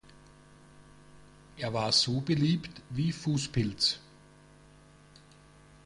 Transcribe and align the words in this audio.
Er 1.57 1.73
war 1.73 1.91
so 1.91 2.21
beliebt 2.21 2.71
wie 2.89 3.11
Fusspilz. 3.11 3.99